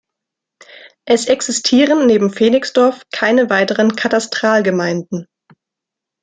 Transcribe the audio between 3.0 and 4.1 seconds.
keine weiteren